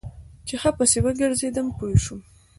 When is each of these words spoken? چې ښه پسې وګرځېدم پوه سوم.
چې 0.47 0.55
ښه 0.61 0.71
پسې 0.77 0.99
وګرځېدم 1.03 1.67
پوه 1.77 1.95
سوم. 2.05 2.19